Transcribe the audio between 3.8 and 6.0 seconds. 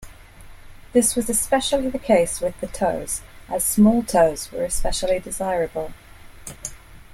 toes were especially desirable.